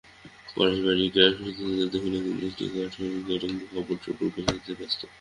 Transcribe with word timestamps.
পরেশের 0.53 0.83
বাড়ি 0.85 1.05
গিয়া 1.13 1.27
সুচরিতা 1.37 1.85
দেখিল, 1.93 2.15
তিনি 2.25 2.41
একটা 2.49 2.65
কাঠের 2.73 3.11
তোরঙ্গে 3.27 3.65
কাপড়চোপড় 3.73 4.29
গোছাইতে 4.35 4.71
ব্যস্ত। 4.79 5.01